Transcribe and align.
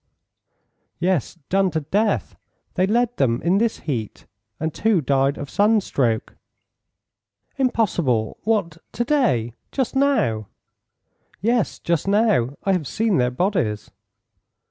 "Yes, 0.97 1.37
done 1.49 1.69
to 1.69 1.81
death. 1.81 2.35
They 2.73 2.87
led 2.87 3.15
them 3.17 3.39
in 3.43 3.59
this 3.59 3.81
heat, 3.81 4.25
and 4.59 4.73
two 4.73 4.99
died 4.99 5.37
of 5.37 5.47
sunstroke." 5.47 6.35
"Impossible! 7.57 8.39
What, 8.41 8.79
to 8.93 9.03
day? 9.03 9.53
just 9.71 9.95
now?" 9.95 10.47
"Yes, 11.39 11.77
just 11.77 12.07
now. 12.07 12.57
I 12.63 12.71
have 12.73 12.87
seen 12.87 13.17
their 13.17 13.29
bodies." 13.29 13.91